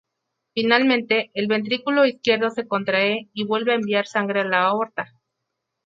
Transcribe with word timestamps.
Finalmente, 0.55 1.29
el 1.35 1.45
ventrículo 1.45 2.07
izquierdo 2.07 2.49
se 2.49 2.67
contrae 2.67 3.29
y 3.33 3.45
vuelve 3.45 3.73
a 3.73 3.75
enviar 3.75 4.07
sangre 4.07 4.39
hacia 4.39 4.49
la 4.49 4.61
aorta. 4.63 5.13